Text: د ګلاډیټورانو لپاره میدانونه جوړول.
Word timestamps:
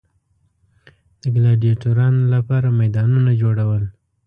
د 1.21 1.23
ګلاډیټورانو 1.35 2.21
لپاره 2.35 2.67
میدانونه 2.81 3.31
جوړول. 3.41 3.83